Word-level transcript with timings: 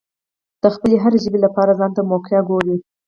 د 0.61 0.63
خپلې 0.75 0.95
هرې 1.03 1.17
ژبې 1.23 1.39
لپاره 1.45 1.77
ځانته 1.79 2.01
موقع 2.11 2.37
ګوري. 2.49 2.75